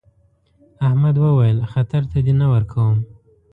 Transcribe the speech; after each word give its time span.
احمد 0.87 1.15
وويل: 1.19 1.57
خطر 1.71 2.01
ته 2.11 2.17
دې 2.25 2.33
نه 2.41 2.47
ورکوم. 2.53 2.97